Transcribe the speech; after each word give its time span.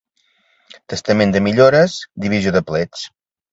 Testament 0.93 1.35
de 1.37 1.43
millores, 1.49 1.99
divisió 2.27 2.57
de 2.59 2.65
plets. 2.73 3.07